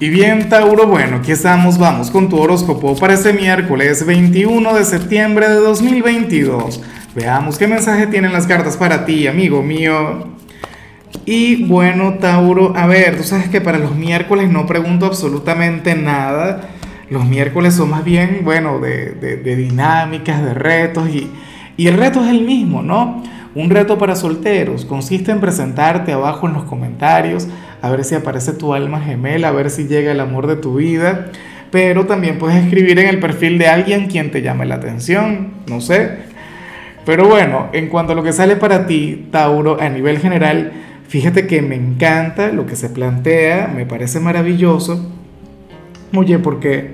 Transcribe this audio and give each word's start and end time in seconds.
Y 0.00 0.10
bien, 0.10 0.48
Tauro, 0.48 0.86
bueno, 0.86 1.16
aquí 1.16 1.32
estamos, 1.32 1.76
vamos 1.76 2.12
con 2.12 2.28
tu 2.28 2.38
horóscopo 2.38 2.94
para 2.94 3.14
este 3.14 3.32
miércoles 3.32 4.06
21 4.06 4.74
de 4.74 4.84
septiembre 4.84 5.48
de 5.48 5.56
2022. 5.56 6.80
Veamos 7.16 7.58
qué 7.58 7.66
mensaje 7.66 8.06
tienen 8.06 8.32
las 8.32 8.46
cartas 8.46 8.76
para 8.76 9.04
ti, 9.04 9.26
amigo 9.26 9.60
mío. 9.60 10.28
Y 11.24 11.64
bueno, 11.64 12.14
Tauro, 12.20 12.76
a 12.76 12.86
ver, 12.86 13.16
tú 13.16 13.24
sabes 13.24 13.48
que 13.48 13.60
para 13.60 13.78
los 13.78 13.96
miércoles 13.96 14.48
no 14.48 14.66
pregunto 14.66 15.04
absolutamente 15.04 15.96
nada. 15.96 16.68
Los 17.10 17.26
miércoles 17.26 17.74
son 17.74 17.90
más 17.90 18.04
bien, 18.04 18.42
bueno, 18.44 18.78
de, 18.78 19.14
de, 19.14 19.56
dinámicas, 19.56 20.44
de 20.44 20.54
retos 20.54 21.08
y, 21.08 21.28
y 21.76 21.88
el 21.88 21.96
reto 21.96 22.22
es 22.22 22.30
el 22.30 22.42
mismo, 22.42 22.84
¿no? 22.84 23.24
Un 23.54 23.70
reto 23.70 23.98
para 23.98 24.14
solteros 24.14 24.84
consiste 24.84 25.32
en 25.32 25.40
presentarte 25.40 26.12
abajo 26.12 26.46
en 26.46 26.54
los 26.54 26.64
comentarios, 26.64 27.48
a 27.80 27.90
ver 27.90 28.04
si 28.04 28.14
aparece 28.14 28.52
tu 28.52 28.74
alma 28.74 29.00
gemela, 29.00 29.48
a 29.48 29.52
ver 29.52 29.70
si 29.70 29.86
llega 29.86 30.12
el 30.12 30.20
amor 30.20 30.46
de 30.46 30.56
tu 30.56 30.76
vida, 30.76 31.26
pero 31.70 32.06
también 32.06 32.38
puedes 32.38 32.62
escribir 32.62 32.98
en 32.98 33.08
el 33.08 33.18
perfil 33.18 33.58
de 33.58 33.68
alguien 33.68 34.06
quien 34.06 34.30
te 34.30 34.42
llame 34.42 34.66
la 34.66 34.76
atención, 34.76 35.52
no 35.66 35.80
sé. 35.80 36.28
Pero 37.04 37.26
bueno, 37.26 37.68
en 37.72 37.88
cuanto 37.88 38.12
a 38.12 38.14
lo 38.14 38.22
que 38.22 38.32
sale 38.32 38.56
para 38.56 38.86
ti, 38.86 39.28
Tauro, 39.30 39.80
a 39.80 39.88
nivel 39.88 40.18
general, 40.18 40.72
fíjate 41.08 41.46
que 41.46 41.62
me 41.62 41.74
encanta 41.74 42.48
lo 42.48 42.66
que 42.66 42.76
se 42.76 42.90
plantea, 42.90 43.72
me 43.74 43.86
parece 43.86 44.20
maravilloso. 44.20 45.10
Oye, 46.14 46.38
porque, 46.38 46.92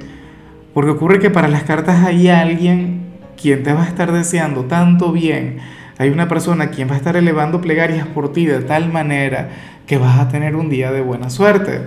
porque 0.73 0.91
ocurre 0.93 1.19
que 1.19 1.31
para 1.31 1.49
las 1.49 1.65
cartas 1.65 2.05
hay 2.05 2.29
alguien 2.29 3.01
quien 3.41 3.63
te 3.65 3.73
va 3.73 3.85
a 3.85 3.89
estar 3.89 4.13
deseando 4.13 4.67
tanto 4.67 5.13
bien, 5.13 5.59
hay 5.99 6.11
una 6.11 6.29
persona 6.29 6.71
quien 6.71 6.89
va 6.89 6.95
a 6.95 6.97
estar 6.97 7.17
elevando 7.17 7.61
plegarias 7.61 8.07
por 8.07 8.33
ti 8.33 8.47
de 8.47 8.61
tal 8.61 8.93
manera 8.93 9.51
que 9.87 9.99
vas 9.99 10.19
a 10.19 10.29
tener 10.29 10.57
un 10.57 10.69
día 10.69 10.91
de 10.91 11.01
buena 11.01 11.31
suerte, 11.31 11.81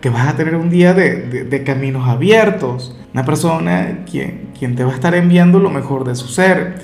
que 0.00 0.10
vas 0.10 0.28
a 0.28 0.36
tener 0.36 0.56
un 0.56 0.68
día 0.68 0.92
de, 0.92 1.62
caminos 1.64 2.08
abiertos, 2.08 2.96
una 3.14 3.24
persona 3.24 4.00
quien, 4.10 4.50
quien 4.58 4.74
te 4.74 4.84
va 4.84 4.92
a 4.92 4.94
estar 4.94 5.14
enviando 5.14 5.58
lo 5.58 5.70
mejor 5.70 6.04
de 6.04 6.14
su 6.14 6.28
ser. 6.28 6.74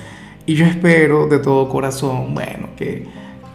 Y 0.47 0.55
yo 0.55 0.67
espero 0.67 1.29
de 1.29 1.39
todo 1.39 1.69
corazón, 1.69 2.35
bueno, 2.35 2.69
que, 2.77 3.07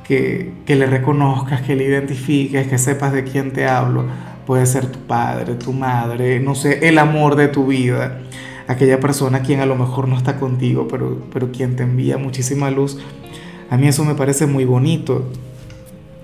que, 0.03 0.53
que 0.65 0.75
le 0.75 0.85
reconozcas, 0.85 1.61
que 1.61 1.75
le 1.75 1.85
identifiques, 1.85 2.67
que 2.67 2.77
sepas 2.77 3.13
de 3.13 3.23
quién 3.23 3.51
te 3.51 3.67
hablo. 3.67 4.05
Puede 4.45 4.65
ser 4.65 4.85
tu 4.85 4.99
padre, 4.99 5.55
tu 5.55 5.73
madre, 5.73 6.39
no 6.39 6.55
sé, 6.55 6.87
el 6.87 6.97
amor 6.99 7.35
de 7.35 7.49
tu 7.49 7.65
vida 7.65 8.19
aquella 8.67 8.99
persona 8.99 9.41
quien 9.41 9.59
a 9.59 9.65
lo 9.65 9.75
mejor 9.75 10.07
no 10.07 10.17
está 10.17 10.37
contigo, 10.37 10.87
pero, 10.87 11.21
pero 11.31 11.51
quien 11.51 11.75
te 11.75 11.83
envía 11.83 12.17
muchísima 12.17 12.69
luz. 12.69 12.99
A 13.69 13.77
mí 13.77 13.87
eso 13.87 14.05
me 14.05 14.15
parece 14.15 14.45
muy 14.45 14.65
bonito. 14.65 15.29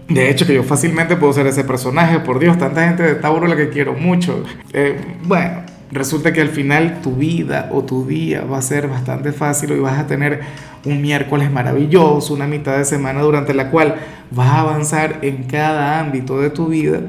De 0.08 0.30
hecho, 0.30 0.46
que 0.46 0.54
yo 0.54 0.64
fácilmente 0.64 1.16
puedo 1.16 1.34
ser 1.34 1.48
ese 1.48 1.64
personaje, 1.64 2.20
por 2.20 2.40
Dios, 2.40 2.58
tanta 2.58 2.86
gente 2.86 3.04
de 3.04 3.16
Tauro 3.16 3.48
la 3.48 3.56
que 3.56 3.70
quiero 3.70 3.94
mucho. 3.94 4.44
Eh, 4.74 5.00
bueno, 5.24 5.64
resulta 5.92 6.34
que 6.34 6.42
al 6.42 6.50
final 6.50 7.00
tu 7.02 7.16
vida 7.16 7.70
o 7.72 7.84
tu 7.84 8.06
día 8.06 8.42
va 8.42 8.58
a 8.58 8.62
ser 8.62 8.88
bastante 8.88 9.32
fácil 9.32 9.72
y 9.72 9.80
vas 9.80 9.98
a 9.98 10.08
tener 10.08 10.42
un 10.86 11.02
miércoles 11.02 11.50
maravilloso, 11.50 12.34
una 12.34 12.48
mitad 12.48 12.78
de 12.78 12.86
semana 12.86 13.22
durante 13.22 13.54
la 13.54 13.72
cual 13.72 13.96
vas 14.32 14.48
a 14.48 14.60
avanzar 14.60 15.20
en 15.22 15.44
cada 15.44 16.00
ámbito 16.00 16.42
de 16.42 16.50
tu 16.50 16.68
vida 16.68 17.00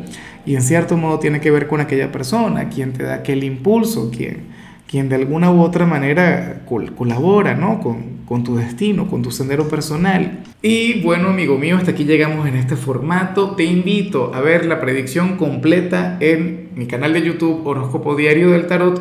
y 0.46 0.55
en 0.55 0.62
cierto 0.62 0.96
modo 0.96 1.18
tiene 1.18 1.40
que 1.40 1.50
ver 1.50 1.66
con 1.66 1.80
aquella 1.80 2.12
persona, 2.12 2.68
quien 2.68 2.92
te 2.92 3.02
da 3.02 3.14
aquel 3.14 3.44
impulso, 3.44 4.10
quien, 4.10 4.53
quien 4.86 5.08
de 5.08 5.16
alguna 5.16 5.50
u 5.50 5.60
otra 5.60 5.86
manera 5.86 6.62
colabora 6.96 7.54
¿no? 7.54 7.80
con, 7.80 8.18
con, 8.27 8.44
tu 8.44 8.56
destino, 8.56 9.08
con 9.08 9.22
tu 9.22 9.30
sendero 9.30 9.68
personal. 9.68 10.44
Y 10.62 11.02
bueno, 11.02 11.28
amigo 11.28 11.58
mío, 11.58 11.77
hasta 11.77 11.92
aquí 11.92 12.04
llegamos 12.04 12.46
en 12.46 12.56
este 12.56 12.77
formato. 12.77 13.52
Te 13.56 13.64
invito 13.64 14.32
a 14.34 14.40
ver 14.40 14.66
la 14.66 14.80
predicción 14.80 15.36
completa 15.36 16.16
en 16.20 16.70
mi 16.74 16.86
canal 16.86 17.12
de 17.12 17.22
YouTube 17.22 17.66
Horóscopo 17.66 18.14
Diario 18.14 18.50
del 18.50 18.66
Tarot 18.66 19.00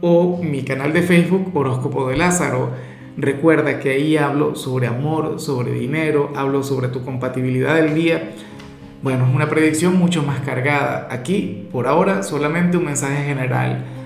o 0.00 0.40
mi 0.42 0.62
canal 0.62 0.92
de 0.92 1.02
Facebook 1.02 1.50
Horóscopo 1.54 2.08
de 2.08 2.16
Lázaro. 2.16 2.70
Recuerda 3.16 3.80
que 3.80 3.90
ahí 3.90 4.16
hablo 4.16 4.54
sobre 4.54 4.86
amor, 4.86 5.40
sobre 5.40 5.72
dinero, 5.72 6.32
hablo 6.36 6.62
sobre 6.62 6.88
tu 6.88 7.04
compatibilidad 7.04 7.76
del 7.76 7.94
día. 7.94 8.32
Bueno, 9.02 9.26
es 9.26 9.34
una 9.34 9.48
predicción 9.48 9.96
mucho 9.96 10.22
más 10.22 10.40
cargada. 10.40 11.08
Aquí, 11.10 11.66
por 11.72 11.86
ahora, 11.86 12.22
solamente 12.22 12.76
un 12.76 12.84
mensaje 12.84 13.24
general 13.24 13.84